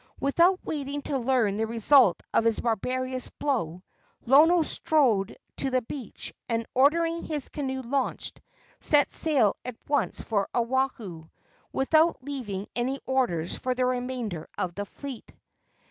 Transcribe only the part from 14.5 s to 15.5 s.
of the fleet.